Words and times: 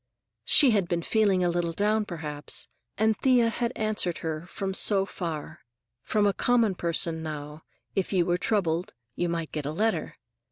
She 0.45 0.71
had 0.71 0.87
been 0.87 1.03
feeling 1.03 1.43
a 1.43 1.49
little 1.49 1.73
down, 1.73 2.05
perhaps, 2.05 2.67
and 2.97 3.15
Thea 3.19 3.49
had 3.49 3.71
answered 3.75 4.17
her, 4.25 4.47
from 4.47 4.73
so 4.73 5.05
far. 5.05 5.59
From 6.01 6.25
a 6.25 6.33
common 6.33 6.73
person, 6.73 7.21
now, 7.21 7.61
if 7.95 8.11
you 8.11 8.25
were 8.25 8.39
troubled, 8.39 8.95
you 9.13 9.29
might 9.29 9.51
get 9.51 9.67
a 9.67 9.71
letter. 9.71 10.17